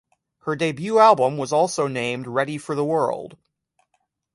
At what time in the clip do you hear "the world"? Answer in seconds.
2.73-3.37